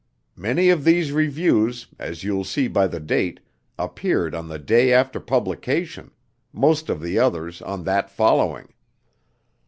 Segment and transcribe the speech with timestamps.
[0.35, 3.39] Many of these reviews, as you'll see by the date,
[3.77, 6.09] appeared on the day after publication,
[6.51, 8.73] most of the others on that following.